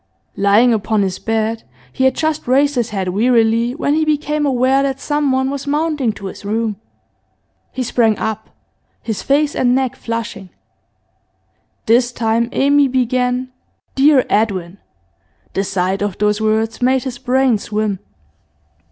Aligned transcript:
Lying 0.35 0.73
upon 0.73 1.01
the 1.01 1.19
bed, 1.23 1.61
he 1.93 2.05
had 2.05 2.15
just 2.15 2.47
raised 2.47 2.73
his 2.73 2.89
head 2.89 3.09
wearily 3.09 3.75
when 3.75 3.93
he 3.93 4.03
became 4.03 4.47
aware 4.47 4.81
that 4.81 4.99
someone 4.99 5.51
was 5.51 5.67
mounting 5.67 6.11
to 6.13 6.25
his 6.25 6.43
room. 6.43 6.77
He 7.71 7.83
sprang 7.83 8.17
up, 8.17 8.49
his 9.03 9.21
face 9.21 9.55
and 9.55 9.75
neck 9.75 9.95
flushing. 9.95 10.49
This 11.85 12.11
time 12.11 12.49
Amy 12.51 12.87
began 12.87 13.49
'Dear 13.93 14.25
Edwin'; 14.27 14.79
the 15.53 15.63
sight 15.63 16.01
of 16.01 16.17
those 16.17 16.41
words 16.41 16.81
made 16.81 17.03
his 17.03 17.19
brain 17.19 17.59
swim. 17.59 17.99